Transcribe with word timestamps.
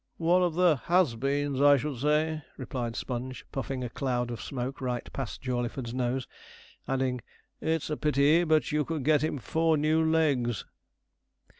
'One 0.17 0.41
of 0.41 0.55
the 0.55 0.77
"has 0.85 1.13
beens," 1.15 1.61
I 1.61 1.77
should 1.77 1.99
say,' 1.99 2.41
replied 2.57 2.95
Sponge, 2.95 3.45
puffing 3.51 3.83
a 3.83 3.89
cloud 3.91 4.31
of 4.31 4.41
smoke 4.41 4.81
right 4.81 5.07
past 5.13 5.43
Jawleyford's 5.43 5.93
nose; 5.93 6.25
adding, 6.87 7.21
'It's 7.61 7.87
a 7.91 7.97
pity 7.97 8.43
but 8.43 8.71
you 8.71 8.83
could 8.83 9.03
get 9.03 9.23
him 9.23 9.37
four 9.37 9.77
new 9.77 10.03
legs.' 10.03 10.65